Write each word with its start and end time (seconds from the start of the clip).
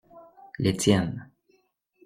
Les 0.57 0.75
tiennes. 0.75 1.29